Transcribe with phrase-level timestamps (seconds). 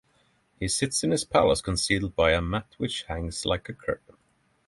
[0.59, 4.17] He sits in his palace concealed by a mat which hangs like a curtain.